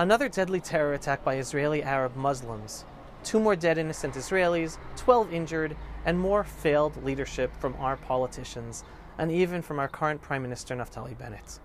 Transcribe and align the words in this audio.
Another 0.00 0.30
deadly 0.30 0.60
terror 0.60 0.94
attack 0.94 1.22
by 1.22 1.36
Israeli 1.36 1.82
Arab 1.82 2.16
Muslims. 2.16 2.86
Two 3.22 3.38
more 3.38 3.54
dead 3.54 3.76
innocent 3.76 4.14
Israelis, 4.14 4.78
12 4.96 5.30
injured, 5.34 5.76
and 6.06 6.18
more 6.18 6.42
failed 6.42 7.04
leadership 7.04 7.54
from 7.60 7.76
our 7.76 7.98
politicians, 7.98 8.82
and 9.18 9.30
even 9.30 9.60
from 9.60 9.78
our 9.78 9.88
current 9.88 10.22
Prime 10.22 10.40
Minister 10.40 10.74
Naftali 10.74 11.18
Bennett. 11.18 11.60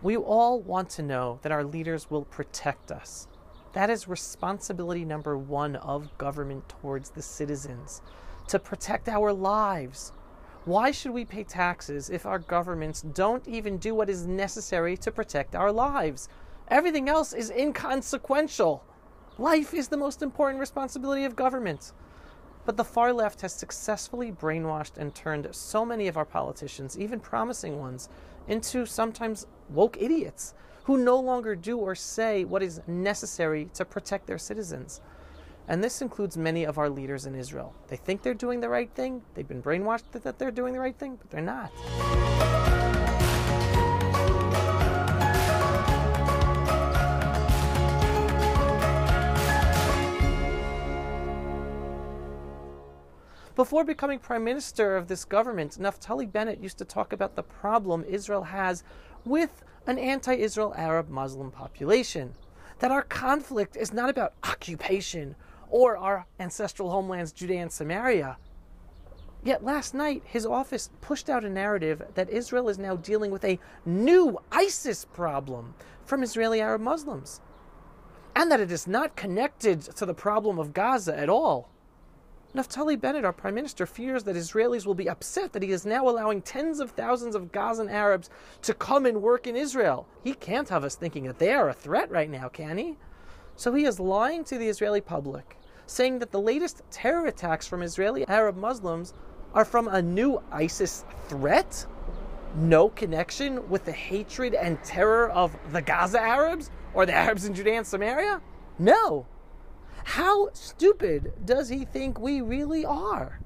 We 0.00 0.16
all 0.16 0.62
want 0.62 0.88
to 0.88 1.02
know 1.02 1.38
that 1.42 1.52
our 1.52 1.64
leaders 1.64 2.10
will 2.10 2.24
protect 2.24 2.90
us. 2.90 3.28
That 3.74 3.90
is 3.90 4.08
responsibility 4.08 5.04
number 5.04 5.36
one 5.36 5.76
of 5.76 6.16
government 6.16 6.66
towards 6.80 7.10
the 7.10 7.20
citizens 7.20 8.00
to 8.46 8.58
protect 8.58 9.06
our 9.06 9.34
lives. 9.34 10.14
Why 10.64 10.92
should 10.92 11.12
we 11.12 11.26
pay 11.26 11.44
taxes 11.44 12.08
if 12.08 12.24
our 12.24 12.38
governments 12.38 13.02
don't 13.02 13.46
even 13.46 13.76
do 13.76 13.94
what 13.94 14.08
is 14.08 14.26
necessary 14.26 14.96
to 14.96 15.12
protect 15.12 15.54
our 15.54 15.70
lives? 15.70 16.30
Everything 16.70 17.08
else 17.08 17.32
is 17.32 17.50
inconsequential. 17.50 18.84
Life 19.38 19.72
is 19.72 19.88
the 19.88 19.96
most 19.96 20.20
important 20.20 20.60
responsibility 20.60 21.24
of 21.24 21.34
government. 21.34 21.92
But 22.66 22.76
the 22.76 22.84
far 22.84 23.14
left 23.14 23.40
has 23.40 23.54
successfully 23.54 24.30
brainwashed 24.30 24.98
and 24.98 25.14
turned 25.14 25.48
so 25.52 25.86
many 25.86 26.08
of 26.08 26.18
our 26.18 26.26
politicians, 26.26 26.98
even 26.98 27.20
promising 27.20 27.78
ones, 27.78 28.10
into 28.48 28.84
sometimes 28.84 29.46
woke 29.70 29.96
idiots 29.98 30.52
who 30.84 30.98
no 30.98 31.18
longer 31.18 31.56
do 31.56 31.78
or 31.78 31.94
say 31.94 32.44
what 32.44 32.62
is 32.62 32.82
necessary 32.86 33.70
to 33.72 33.86
protect 33.86 34.26
their 34.26 34.38
citizens. 34.38 35.00
And 35.68 35.82
this 35.82 36.02
includes 36.02 36.36
many 36.36 36.64
of 36.64 36.76
our 36.76 36.90
leaders 36.90 37.24
in 37.24 37.34
Israel. 37.34 37.74
They 37.88 37.96
think 37.96 38.22
they're 38.22 38.34
doing 38.34 38.60
the 38.60 38.68
right 38.68 38.90
thing, 38.94 39.22
they've 39.34 39.48
been 39.48 39.62
brainwashed 39.62 40.10
that 40.12 40.38
they're 40.38 40.50
doing 40.50 40.74
the 40.74 40.80
right 40.80 40.96
thing, 40.96 41.16
but 41.16 41.30
they're 41.30 41.40
not. 41.40 42.67
Before 53.58 53.82
becoming 53.82 54.20
prime 54.20 54.44
minister 54.44 54.96
of 54.96 55.08
this 55.08 55.24
government, 55.24 55.78
Naftali 55.80 56.30
Bennett 56.30 56.62
used 56.62 56.78
to 56.78 56.84
talk 56.84 57.12
about 57.12 57.34
the 57.34 57.42
problem 57.42 58.04
Israel 58.04 58.44
has 58.44 58.84
with 59.24 59.64
an 59.84 59.98
anti 59.98 60.32
Israel 60.34 60.72
Arab 60.76 61.08
Muslim 61.08 61.50
population. 61.50 62.34
That 62.78 62.92
our 62.92 63.02
conflict 63.02 63.74
is 63.74 63.92
not 63.92 64.10
about 64.10 64.34
occupation 64.44 65.34
or 65.70 65.96
our 65.96 66.24
ancestral 66.38 66.90
homelands, 66.90 67.32
Judea 67.32 67.62
and 67.62 67.72
Samaria. 67.72 68.36
Yet 69.42 69.64
last 69.64 69.92
night, 69.92 70.22
his 70.24 70.46
office 70.46 70.90
pushed 71.00 71.28
out 71.28 71.44
a 71.44 71.50
narrative 71.50 72.00
that 72.14 72.30
Israel 72.30 72.68
is 72.68 72.78
now 72.78 72.94
dealing 72.94 73.32
with 73.32 73.44
a 73.44 73.58
new 73.84 74.38
ISIS 74.52 75.04
problem 75.04 75.74
from 76.04 76.22
Israeli 76.22 76.60
Arab 76.60 76.82
Muslims, 76.82 77.40
and 78.36 78.52
that 78.52 78.60
it 78.60 78.70
is 78.70 78.86
not 78.86 79.16
connected 79.16 79.80
to 79.80 80.06
the 80.06 80.14
problem 80.14 80.60
of 80.60 80.72
Gaza 80.72 81.18
at 81.18 81.28
all. 81.28 81.72
Naftali 82.54 82.98
Bennett, 82.98 83.26
our 83.26 83.32
prime 83.32 83.54
minister, 83.54 83.84
fears 83.84 84.24
that 84.24 84.34
Israelis 84.34 84.86
will 84.86 84.94
be 84.94 85.08
upset 85.08 85.52
that 85.52 85.62
he 85.62 85.70
is 85.70 85.84
now 85.84 86.08
allowing 86.08 86.40
tens 86.40 86.80
of 86.80 86.92
thousands 86.92 87.34
of 87.34 87.52
Gazan 87.52 87.90
Arabs 87.90 88.30
to 88.62 88.72
come 88.72 89.04
and 89.04 89.20
work 89.20 89.46
in 89.46 89.54
Israel. 89.54 90.06
He 90.24 90.32
can't 90.32 90.68
have 90.70 90.82
us 90.82 90.94
thinking 90.94 91.24
that 91.24 91.38
they 91.38 91.52
are 91.52 91.68
a 91.68 91.74
threat 91.74 92.10
right 92.10 92.30
now, 92.30 92.48
can 92.48 92.78
he? 92.78 92.96
So 93.56 93.74
he 93.74 93.84
is 93.84 94.00
lying 94.00 94.44
to 94.44 94.56
the 94.56 94.66
Israeli 94.66 95.02
public, 95.02 95.58
saying 95.86 96.20
that 96.20 96.32
the 96.32 96.40
latest 96.40 96.82
terror 96.90 97.26
attacks 97.26 97.66
from 97.66 97.82
Israeli 97.82 98.26
Arab 98.28 98.56
Muslims 98.56 99.12
are 99.52 99.66
from 99.66 99.88
a 99.88 100.00
new 100.00 100.42
ISIS 100.50 101.04
threat? 101.28 101.84
No 102.56 102.88
connection 102.88 103.68
with 103.68 103.84
the 103.84 103.92
hatred 103.92 104.54
and 104.54 104.82
terror 104.82 105.28
of 105.30 105.54
the 105.72 105.82
Gaza 105.82 106.20
Arabs 106.20 106.70
or 106.94 107.04
the 107.04 107.12
Arabs 107.14 107.44
in 107.44 107.52
Judea 107.52 107.76
and 107.76 107.86
Samaria? 107.86 108.40
No. 108.78 109.26
How 110.12 110.48
stupid 110.54 111.34
does 111.44 111.68
he 111.68 111.84
think 111.84 112.18
we 112.18 112.40
really 112.40 112.82
are? 112.82 113.40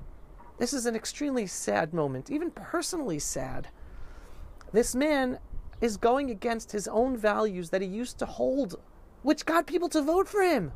This 0.58 0.72
is 0.72 0.86
an 0.86 0.94
extremely 0.94 1.44
sad 1.44 1.92
moment, 1.92 2.30
even 2.30 2.52
personally 2.52 3.18
sad. 3.18 3.66
This 4.72 4.94
man 4.94 5.40
is 5.80 5.96
going 5.96 6.30
against 6.30 6.70
his 6.70 6.86
own 6.86 7.16
values 7.16 7.70
that 7.70 7.82
he 7.82 7.88
used 7.88 8.16
to 8.20 8.26
hold, 8.26 8.76
which 9.22 9.44
got 9.44 9.66
people 9.66 9.88
to 9.88 10.02
vote 10.02 10.28
for 10.28 10.40
him. 10.40 10.70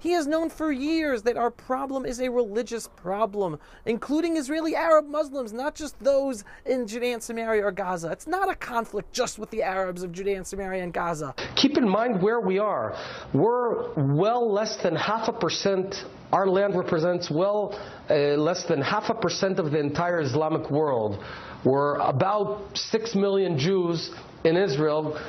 He 0.00 0.12
has 0.12 0.26
known 0.26 0.50
for 0.50 0.72
years 0.72 1.22
that 1.22 1.36
our 1.36 1.50
problem 1.50 2.04
is 2.04 2.20
a 2.20 2.28
religious 2.28 2.88
problem, 2.96 3.58
including 3.86 4.36
Israeli 4.36 4.74
Arab 4.74 5.06
Muslims, 5.06 5.52
not 5.52 5.74
just 5.74 5.98
those 6.02 6.44
in 6.66 6.86
Judea 6.86 7.14
and 7.14 7.22
Samaria 7.22 7.64
or 7.64 7.72
Gaza. 7.72 8.10
It's 8.10 8.26
not 8.26 8.50
a 8.50 8.54
conflict 8.54 9.12
just 9.12 9.38
with 9.38 9.50
the 9.50 9.62
Arabs 9.62 10.02
of 10.02 10.12
Judea 10.12 10.36
and 10.36 10.46
Samaria 10.46 10.82
and 10.82 10.92
Gaza. 10.92 11.34
Keep 11.56 11.78
in 11.78 11.88
mind 11.88 12.20
where 12.20 12.40
we 12.40 12.58
are. 12.58 12.96
We're 13.32 13.92
well 14.16 14.52
less 14.52 14.76
than 14.82 14.96
half 14.96 15.28
a 15.28 15.32
percent 15.32 16.04
our 16.32 16.48
land 16.48 16.74
represents 16.74 17.30
well 17.30 17.78
uh, 18.08 18.14
less 18.14 18.64
than 18.64 18.80
half 18.80 19.10
a 19.10 19.14
percent 19.14 19.58
of 19.58 19.70
the 19.70 19.78
entire 19.78 20.20
Islamic 20.20 20.70
world. 20.70 21.22
We're 21.62 21.96
about 21.96 22.74
6 22.74 23.14
million 23.14 23.58
Jews 23.58 24.10
in 24.42 24.56
Israel, 24.56 25.20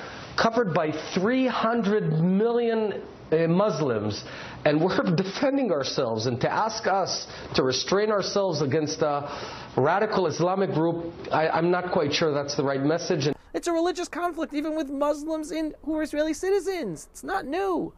covered 0.41 0.73
by 0.73 0.91
300 1.13 2.21
million 2.21 3.03
uh, 3.31 3.47
Muslims, 3.47 4.23
and 4.65 4.81
we're 4.81 5.01
defending 5.15 5.71
ourselves. 5.71 6.25
And 6.25 6.39
to 6.41 6.51
ask 6.51 6.87
us 6.87 7.27
to 7.55 7.63
restrain 7.63 8.11
ourselves 8.11 8.61
against 8.61 9.01
a 9.01 9.29
radical 9.77 10.27
Islamic 10.27 10.73
group, 10.73 11.13
I, 11.31 11.57
am 11.57 11.71
not 11.71 11.91
quite 11.91 12.13
sure 12.13 12.33
that's 12.33 12.55
the 12.55 12.63
right 12.63 12.81
message. 12.81 13.27
It's 13.53 13.67
a 13.67 13.71
religious 13.71 14.07
conflict, 14.07 14.53
even 14.53 14.75
with 14.75 14.89
Muslims 14.89 15.51
in, 15.51 15.73
who 15.83 15.95
are 15.95 16.03
Israeli 16.03 16.33
citizens. 16.33 17.07
It's 17.11 17.23
not 17.23 17.45
new. 17.45 17.93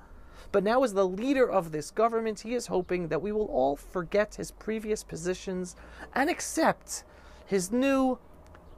But 0.51 0.63
now, 0.63 0.83
as 0.83 0.93
the 0.93 1.07
leader 1.07 1.49
of 1.49 1.71
this 1.71 1.91
government, 1.91 2.39
he 2.41 2.53
is 2.53 2.67
hoping 2.67 3.09
that 3.09 3.21
we 3.21 3.31
will 3.31 3.47
all 3.47 3.75
forget 3.75 4.35
his 4.35 4.51
previous 4.51 5.03
positions 5.03 5.75
and 6.13 6.29
accept 6.29 7.03
his 7.45 7.71
new 7.71 8.17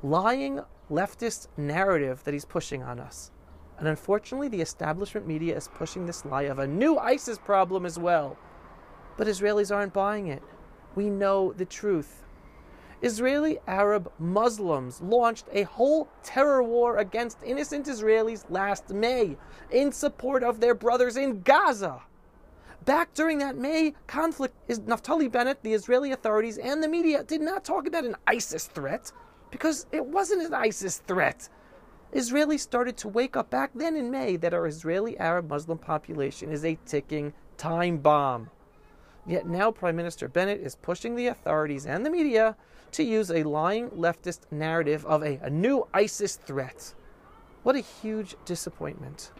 lying 0.01 0.61
leftist 0.89 1.47
narrative 1.57 2.23
that 2.23 2.33
he's 2.33 2.45
pushing 2.45 2.81
on 2.83 2.99
us. 2.99 3.31
And 3.79 3.88
unfortunately, 3.88 4.47
the 4.47 4.61
establishment 4.61 5.27
media 5.27 5.55
is 5.55 5.67
pushing 5.67 6.05
this 6.05 6.25
lie 6.25 6.43
of 6.43 6.59
a 6.59 6.67
new 6.67 6.97
ISIS 6.97 7.38
problem 7.38 7.85
as 7.85 7.99
well. 7.99 8.38
But 9.17 9.27
Israelis 9.27 9.75
aren't 9.75 9.93
buying 9.93 10.27
it. 10.27 10.41
We 10.95 11.09
know 11.09 11.53
the 11.53 11.65
truth. 11.65 12.23
Israeli 13.01 13.59
Arab 13.67 14.11
Muslims 14.17 15.01
launched 15.01 15.45
a 15.51 15.63
whole 15.63 16.09
terror 16.23 16.63
war 16.63 16.97
against 16.97 17.43
innocent 17.43 17.85
Israelis 17.85 18.45
last 18.49 18.89
May 18.89 19.38
in 19.69 19.91
support 19.91 20.44
of 20.44 20.59
their 20.59 20.73
brothers 20.73 21.15
in 21.15 21.41
Gaza. 21.41 22.01
Back 22.85 23.13
during 23.13 23.38
that 23.39 23.57
May 23.57 23.94
conflict, 24.07 24.55
Naftali 24.67 25.31
Bennett, 25.31 25.61
the 25.61 25.73
Israeli 25.73 26.11
authorities, 26.11 26.57
and 26.57 26.81
the 26.81 26.88
media 26.88 27.23
did 27.23 27.41
not 27.41 27.63
talk 27.63 27.85
about 27.85 28.05
an 28.05 28.15
ISIS 28.25 28.65
threat 28.65 29.11
because 29.51 29.85
it 29.91 30.05
wasn't 30.05 30.41
an 30.47 30.53
ISIS 30.53 30.97
threat. 31.05 31.49
Israelis 32.13 32.62
started 32.62 32.95
to 32.97 33.07
wake 33.09 33.35
up 33.35 33.50
back 33.50 33.72
then 33.75 33.95
in 33.95 34.09
May 34.09 34.38
that 34.38 34.53
our 34.53 34.66
Israeli 34.66 35.18
Arab 35.18 35.50
Muslim 35.50 35.78
population 35.78 36.51
is 36.51 36.63
a 36.63 36.78
ticking 36.85 37.34
time 37.57 37.97
bomb. 37.97 38.50
Yet 39.25 39.45
now 39.45 39.72
Prime 39.72 39.97
Minister 39.97 40.29
Bennett 40.29 40.62
is 40.62 40.75
pushing 40.75 41.16
the 41.16 41.28
authorities 41.28 41.85
and 41.85 42.06
the 42.06 42.09
media 42.09 42.56
to 42.91 43.03
use 43.03 43.29
a 43.29 43.44
lying 43.44 43.90
leftist 43.90 44.50
narrative 44.51 45.06
of 45.06 45.22
a, 45.22 45.38
a 45.41 45.50
new 45.50 45.85
ISIS 45.94 46.38
threat. 46.38 46.94
What 47.63 47.75
a 47.75 47.81
huge 47.81 48.35
disappointment. 48.45 49.31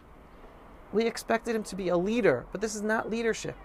We 0.92 1.06
expected 1.06 1.56
him 1.56 1.62
to 1.64 1.76
be 1.76 1.88
a 1.88 1.96
leader, 1.96 2.44
but 2.52 2.60
this 2.60 2.74
is 2.74 2.82
not 2.82 3.08
leadership. 3.08 3.56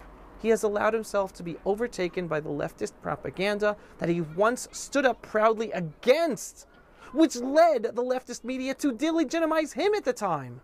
He 0.41 0.49
has 0.49 0.63
allowed 0.63 0.93
himself 0.93 1.33
to 1.33 1.43
be 1.43 1.57
overtaken 1.65 2.27
by 2.27 2.39
the 2.39 2.49
leftist 2.49 2.93
propaganda 3.01 3.75
that 3.97 4.09
he 4.09 4.21
once 4.21 4.69
stood 4.71 5.05
up 5.05 5.21
proudly 5.21 5.71
against 5.71 6.67
which 7.11 7.35
led 7.35 7.83
the 7.83 8.03
leftist 8.03 8.43
media 8.43 8.73
to 8.75 8.93
delegitimize 8.93 9.73
him 9.73 9.93
at 9.93 10.05
the 10.05 10.13
time. 10.13 10.61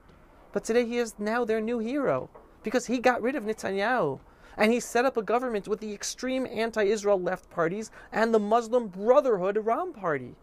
But 0.51 0.63
today 0.63 0.85
he 0.85 0.97
is 0.97 1.19
now 1.19 1.45
their 1.45 1.61
new 1.61 1.79
hero 1.79 2.29
because 2.63 2.87
he 2.87 2.99
got 2.99 3.21
rid 3.21 3.35
of 3.35 3.43
Netanyahu 3.43 4.19
and 4.57 4.73
he 4.73 4.79
set 4.79 5.05
up 5.05 5.15
a 5.15 5.21
government 5.21 5.67
with 5.67 5.79
the 5.79 5.93
extreme 5.93 6.45
anti 6.45 6.83
Israel 6.83 7.19
left 7.19 7.49
parties 7.49 7.91
and 8.11 8.33
the 8.33 8.39
Muslim 8.39 8.87
Brotherhood 8.87 9.57
Iran 9.57 9.93
party. 9.93 10.35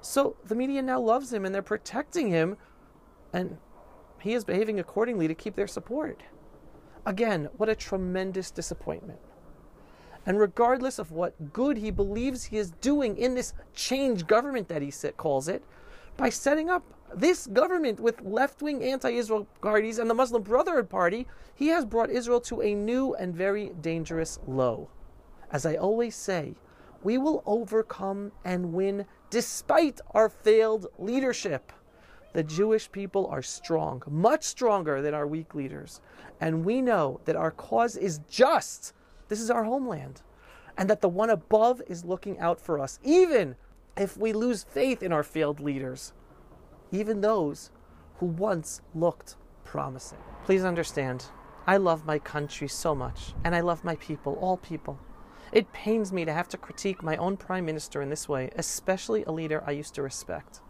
So 0.00 0.36
the 0.44 0.54
media 0.54 0.82
now 0.82 1.00
loves 1.00 1.32
him 1.32 1.44
and 1.44 1.54
they're 1.54 1.62
protecting 1.62 2.28
him, 2.28 2.56
and 3.32 3.58
he 4.20 4.34
is 4.34 4.44
behaving 4.44 4.80
accordingly 4.80 5.28
to 5.28 5.34
keep 5.34 5.54
their 5.54 5.66
support. 5.66 6.22
Again, 7.04 7.48
what 7.56 7.68
a 7.68 7.76
tremendous 7.76 8.50
disappointment. 8.50 9.20
And 10.26 10.40
regardless 10.40 10.98
of 10.98 11.12
what 11.12 11.52
good 11.52 11.76
he 11.76 11.90
believes 11.90 12.44
he 12.44 12.58
is 12.58 12.72
doing 12.72 13.16
in 13.16 13.34
this 13.34 13.54
change 13.74 14.26
government 14.26 14.68
that 14.68 14.82
he 14.82 14.92
calls 15.16 15.48
it, 15.48 15.62
by 16.16 16.28
setting 16.30 16.68
up 16.68 16.82
this 17.14 17.46
government 17.46 18.00
with 18.00 18.20
left 18.22 18.60
wing 18.60 18.82
anti 18.82 19.10
Israel 19.10 19.46
parties 19.60 19.98
and 19.98 20.10
the 20.10 20.14
Muslim 20.14 20.42
Brotherhood 20.42 20.90
Party, 20.90 21.26
he 21.54 21.68
has 21.68 21.84
brought 21.84 22.10
Israel 22.10 22.40
to 22.42 22.60
a 22.60 22.74
new 22.74 23.14
and 23.14 23.34
very 23.34 23.70
dangerous 23.80 24.38
low. 24.46 24.88
As 25.52 25.64
I 25.64 25.76
always 25.76 26.16
say, 26.16 26.56
we 27.02 27.18
will 27.18 27.42
overcome 27.46 28.32
and 28.44 28.72
win 28.72 29.06
despite 29.30 30.00
our 30.12 30.28
failed 30.28 30.86
leadership. 30.98 31.72
The 32.32 32.42
Jewish 32.42 32.90
people 32.90 33.26
are 33.28 33.42
strong, 33.42 34.02
much 34.08 34.42
stronger 34.42 35.00
than 35.00 35.14
our 35.14 35.26
weak 35.26 35.54
leaders. 35.54 36.00
And 36.40 36.64
we 36.64 36.82
know 36.82 37.20
that 37.24 37.36
our 37.36 37.50
cause 37.50 37.96
is 37.96 38.20
just. 38.28 38.92
This 39.28 39.40
is 39.40 39.50
our 39.50 39.64
homeland. 39.64 40.22
And 40.78 40.90
that 40.90 41.00
the 41.00 41.08
one 41.08 41.30
above 41.30 41.80
is 41.86 42.04
looking 42.04 42.38
out 42.38 42.60
for 42.60 42.78
us, 42.78 42.98
even 43.02 43.56
if 43.96 44.16
we 44.16 44.32
lose 44.32 44.62
faith 44.62 45.02
in 45.02 45.12
our 45.12 45.22
failed 45.22 45.58
leaders, 45.58 46.12
even 46.92 47.20
those 47.20 47.70
who 48.18 48.26
once 48.26 48.82
looked 48.94 49.36
promising. 49.64 50.18
Please 50.44 50.64
understand, 50.64 51.24
I 51.66 51.78
love 51.78 52.04
my 52.04 52.18
country 52.18 52.68
so 52.68 52.94
much, 52.94 53.34
and 53.42 53.54
I 53.54 53.60
love 53.60 53.84
my 53.84 53.96
people, 53.96 54.34
all 54.34 54.58
people. 54.58 54.98
It 55.50 55.72
pains 55.72 56.12
me 56.12 56.24
to 56.24 56.32
have 56.32 56.48
to 56.50 56.58
critique 56.58 57.02
my 57.02 57.16
own 57.16 57.36
prime 57.36 57.64
minister 57.64 58.02
in 58.02 58.10
this 58.10 58.28
way, 58.28 58.50
especially 58.56 59.24
a 59.24 59.32
leader 59.32 59.62
I 59.66 59.70
used 59.70 59.94
to 59.94 60.02
respect. 60.02 60.60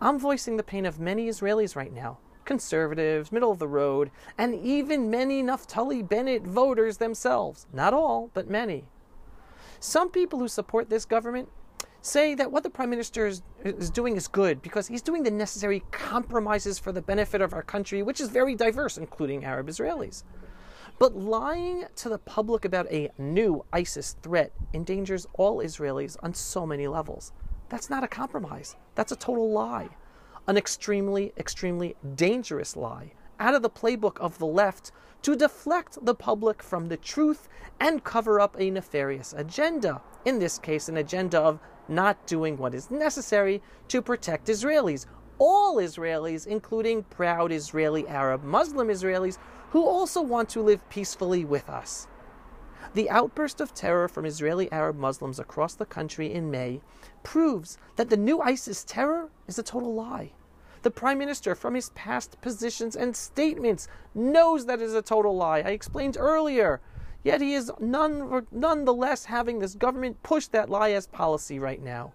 I'm 0.00 0.18
voicing 0.18 0.56
the 0.56 0.62
pain 0.62 0.86
of 0.86 0.98
many 0.98 1.28
Israelis 1.28 1.76
right 1.76 1.92
now 1.92 2.18
conservatives, 2.44 3.32
middle 3.32 3.50
of 3.50 3.58
the 3.58 3.68
road, 3.68 4.10
and 4.38 4.54
even 4.54 5.10
many 5.10 5.42
Naftali 5.42 6.06
Bennett 6.06 6.42
voters 6.42 6.98
themselves. 6.98 7.66
Not 7.72 7.94
all, 7.94 8.30
but 8.34 8.48
many. 8.48 8.84
Some 9.80 10.10
people 10.10 10.38
who 10.38 10.48
support 10.48 10.88
this 10.88 11.04
government 11.04 11.48
say 12.00 12.34
that 12.34 12.50
what 12.50 12.62
the 12.62 12.70
prime 12.70 12.90
minister 12.90 13.26
is, 13.26 13.42
is, 13.64 13.90
doing 13.90 14.16
is 14.16 14.28
good 14.28 14.60
because 14.62 14.86
he's 14.86 15.02
doing 15.02 15.22
the 15.22 15.30
necessary 15.30 15.82
compromises 15.90 16.78
for 16.78 16.92
the 16.92 17.02
benefit 17.02 17.40
of 17.40 17.52
our 17.52 17.62
country, 17.62 18.02
which 18.02 18.20
is 18.20 18.28
very 18.28 18.54
diverse, 18.54 18.98
including 18.98 19.44
Arab 19.44 19.68
Israelis. 19.68 20.22
But 20.98 21.16
lying 21.16 21.84
to 21.96 22.08
the 22.08 22.18
public 22.18 22.64
about 22.64 22.90
a 22.92 23.10
new 23.18 23.64
ISIS 23.72 24.16
threat 24.22 24.52
endangers 24.72 25.26
all 25.34 25.58
Israelis 25.58 26.16
on 26.22 26.34
so 26.34 26.66
many 26.66 26.86
levels. 26.86 27.32
That's 27.68 27.90
not 27.90 28.04
a 28.04 28.08
compromise, 28.08 28.76
that's 28.94 29.12
a 29.12 29.16
total 29.16 29.50
lie. 29.50 29.88
An 30.46 30.58
extremely, 30.58 31.32
extremely 31.38 31.96
dangerous 32.16 32.76
lie 32.76 33.12
out 33.40 33.54
of 33.54 33.62
the 33.62 33.70
playbook 33.70 34.18
of 34.18 34.38
the 34.38 34.46
left 34.46 34.92
to 35.22 35.34
deflect 35.34 36.04
the 36.04 36.14
public 36.14 36.62
from 36.62 36.88
the 36.88 36.98
truth 36.98 37.48
and 37.80 38.04
cover 38.04 38.38
up 38.38 38.54
a 38.58 38.70
nefarious 38.70 39.32
agenda. 39.32 40.02
In 40.26 40.38
this 40.38 40.58
case, 40.58 40.90
an 40.90 40.98
agenda 40.98 41.40
of 41.40 41.60
not 41.88 42.26
doing 42.26 42.58
what 42.58 42.74
is 42.74 42.90
necessary 42.90 43.62
to 43.88 44.02
protect 44.02 44.48
Israelis. 44.48 45.06
All 45.38 45.76
Israelis, 45.76 46.46
including 46.46 47.04
proud 47.04 47.50
Israeli 47.50 48.06
Arab 48.06 48.44
Muslim 48.44 48.88
Israelis, 48.88 49.38
who 49.70 49.86
also 49.86 50.20
want 50.20 50.50
to 50.50 50.60
live 50.60 50.86
peacefully 50.90 51.46
with 51.46 51.70
us. 51.70 52.06
The 52.92 53.08
outburst 53.08 53.60
of 53.60 53.74
terror 53.74 54.08
from 54.08 54.26
Israeli 54.26 54.70
Arab 54.70 54.96
Muslims 54.96 55.38
across 55.38 55.74
the 55.74 55.86
country 55.86 56.32
in 56.32 56.50
May 56.50 56.80
proves 57.22 57.78
that 57.96 58.10
the 58.10 58.16
new 58.16 58.40
ISIS 58.40 58.84
terror 58.84 59.30
is 59.48 59.58
a 59.58 59.62
total 59.62 59.94
lie. 59.94 60.32
The 60.82 60.90
Prime 60.90 61.18
Minister, 61.18 61.54
from 61.54 61.74
his 61.74 61.88
past 61.90 62.38
positions 62.42 62.94
and 62.94 63.16
statements, 63.16 63.88
knows 64.14 64.66
that 64.66 64.82
is 64.82 64.94
a 64.94 65.00
total 65.00 65.34
lie. 65.34 65.60
I 65.60 65.70
explained 65.70 66.18
earlier. 66.18 66.80
Yet 67.22 67.40
he 67.40 67.54
is 67.54 67.72
none, 67.80 68.46
nonetheless 68.52 69.24
having 69.24 69.58
this 69.58 69.74
government 69.74 70.22
push 70.22 70.46
that 70.48 70.68
lie 70.68 70.90
as 70.90 71.06
policy 71.06 71.58
right 71.58 71.82
now. 71.82 72.12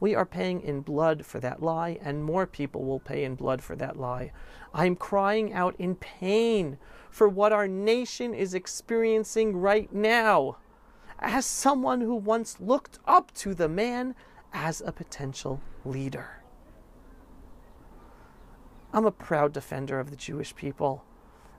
We 0.00 0.14
are 0.14 0.26
paying 0.26 0.60
in 0.60 0.82
blood 0.82 1.26
for 1.26 1.40
that 1.40 1.62
lie, 1.62 1.98
and 2.00 2.24
more 2.24 2.46
people 2.46 2.84
will 2.84 3.00
pay 3.00 3.24
in 3.24 3.34
blood 3.34 3.62
for 3.62 3.74
that 3.76 3.98
lie. 3.98 4.32
I'm 4.72 4.94
crying 4.94 5.52
out 5.52 5.74
in 5.78 5.96
pain 5.96 6.78
for 7.10 7.28
what 7.28 7.52
our 7.52 7.66
nation 7.66 8.32
is 8.34 8.54
experiencing 8.54 9.56
right 9.56 9.92
now. 9.92 10.58
As 11.18 11.46
someone 11.46 12.00
who 12.00 12.14
once 12.14 12.60
looked 12.60 13.00
up 13.06 13.32
to 13.34 13.54
the 13.54 13.68
man 13.68 14.14
as 14.52 14.80
a 14.80 14.92
potential 14.92 15.60
leader, 15.84 16.42
I'm 18.92 19.04
a 19.04 19.10
proud 19.10 19.52
defender 19.52 19.98
of 19.98 20.10
the 20.10 20.16
Jewish 20.16 20.54
people 20.54 21.04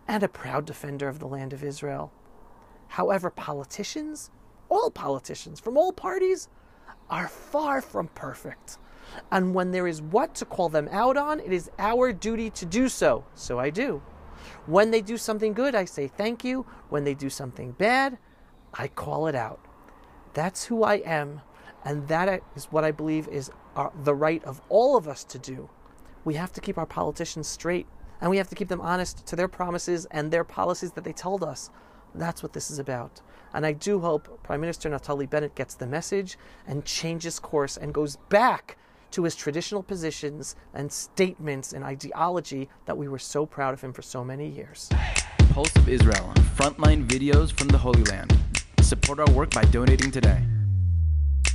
and 0.08 0.24
a 0.24 0.30
proud 0.30 0.66
defender 0.66 1.08
of 1.08 1.20
the 1.20 1.28
land 1.28 1.52
of 1.52 1.64
Israel. 1.64 2.12
However, 2.88 3.30
politicians, 3.30 4.32
all 4.70 4.90
politicians 4.90 5.60
from 5.60 5.78
all 5.78 5.92
parties, 5.92 6.48
are 7.10 7.28
far 7.28 7.82
from 7.82 8.08
perfect. 8.10 8.78
And 9.32 9.54
when 9.56 9.72
there 9.72 9.88
is 9.88 10.02
what 10.02 10.36
to 10.36 10.46
call 10.46 10.70
them 10.70 10.88
out 10.92 11.18
on, 11.18 11.40
it 11.40 11.52
is 11.52 11.72
our 11.80 12.14
duty 12.14 12.50
to 12.52 12.66
do 12.66 12.90
so. 12.90 13.26
So 13.36 13.60
I 13.60 13.70
do. 13.70 14.02
When 14.66 14.92
they 14.92 15.02
do 15.02 15.18
something 15.18 15.54
good, 15.54 15.76
I 15.76 15.86
say 15.86 16.08
thank 16.08 16.44
you. 16.44 16.66
When 16.90 17.04
they 17.04 17.14
do 17.14 17.30
something 17.30 17.72
bad, 17.72 18.18
I 18.74 18.88
call 18.88 19.28
it 19.28 19.36
out. 19.36 19.60
That's 20.34 20.66
who 20.66 20.84
I 20.84 20.96
am. 20.96 21.42
And 21.84 22.08
that 22.08 22.44
is 22.56 22.66
what 22.66 22.84
I 22.84 22.92
believe 22.92 23.28
is 23.28 23.52
our, 23.76 23.92
the 24.04 24.14
right 24.14 24.44
of 24.44 24.62
all 24.70 24.96
of 24.96 25.08
us 25.08 25.24
to 25.26 25.40
do. 25.40 25.70
We 26.24 26.36
have 26.36 26.52
to 26.54 26.62
keep 26.62 26.78
our 26.78 26.86
politicians 26.86 27.48
straight 27.48 27.88
and 28.22 28.30
we 28.30 28.38
have 28.38 28.50
to 28.50 28.56
keep 28.56 28.68
them 28.68 28.82
honest 28.82 29.26
to 29.28 29.36
their 29.36 29.48
promises 29.48 30.06
and 30.12 30.30
their 30.30 30.44
policies 30.44 30.92
that 30.92 31.04
they 31.04 31.14
told 31.14 31.44
us. 31.44 31.70
That's 32.16 32.44
what 32.44 32.54
this 32.54 32.72
is 32.72 32.80
about. 32.80 33.22
And 33.54 33.66
I 33.66 33.74
do 33.74 34.00
hope 34.00 34.44
Prime 34.44 34.62
Minister 34.62 34.90
Naftali 34.90 35.30
Bennett 35.30 35.56
gets 35.56 35.76
the 35.76 35.88
message 35.88 36.38
and 36.68 36.86
changes 36.86 37.40
course 37.40 37.78
and 37.78 37.94
goes 37.94 38.18
back 38.30 38.78
to 39.12 39.24
his 39.24 39.36
traditional 39.36 39.82
positions 39.82 40.56
and 40.74 40.92
statements 40.92 41.74
and 41.74 41.84
ideology 41.84 42.70
that 42.86 42.98
we 42.98 43.08
were 43.08 43.20
so 43.20 43.46
proud 43.46 43.74
of 43.74 43.82
him 43.82 43.92
for 43.92 44.04
so 44.04 44.24
many 44.24 44.48
years. 44.48 44.90
Pulse 45.50 45.76
of 45.76 45.90
Israel, 45.90 46.32
frontline 46.56 47.08
videos 47.08 47.52
from 47.52 47.70
the 47.70 47.78
Holy 47.78 48.04
Land. 48.04 48.38
Support 48.82 49.20
our 49.20 49.32
work 49.32 49.50
by 49.52 49.64
donating 49.64 50.12
today. 50.12 50.44